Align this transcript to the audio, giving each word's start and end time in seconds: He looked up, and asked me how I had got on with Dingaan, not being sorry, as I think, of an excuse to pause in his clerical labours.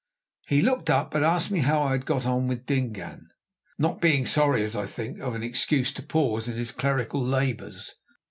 He 0.47 0.63
looked 0.63 0.89
up, 0.89 1.13
and 1.13 1.23
asked 1.23 1.51
me 1.51 1.59
how 1.59 1.83
I 1.83 1.91
had 1.91 2.07
got 2.07 2.25
on 2.25 2.47
with 2.47 2.65
Dingaan, 2.65 3.27
not 3.77 4.01
being 4.01 4.25
sorry, 4.25 4.63
as 4.63 4.75
I 4.75 4.87
think, 4.87 5.19
of 5.19 5.35
an 5.35 5.43
excuse 5.43 5.93
to 5.93 6.01
pause 6.01 6.47
in 6.47 6.57
his 6.57 6.71
clerical 6.71 7.21
labours. 7.23 7.93